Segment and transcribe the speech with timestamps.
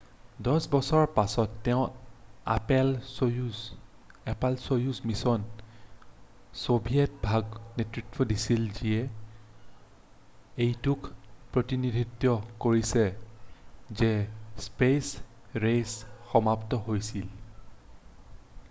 [0.45, 1.81] 10 বছৰৰ পাছত তেওঁ
[2.53, 5.43] এপ'ল'-সৌয়ুজ মিছনৰ
[6.63, 8.97] ছোভিয়েট ভাগক নেতৃত্ব দিছিল যিয়ে
[10.65, 11.11] এইটোক
[11.57, 12.35] প্ৰতিনিধিত্ব
[12.67, 13.05] কৰিছে
[14.03, 14.11] যে
[14.67, 15.13] স্পেচ
[15.67, 15.95] ৰেচ
[16.35, 17.33] সমাপ্ত হৈছিল৷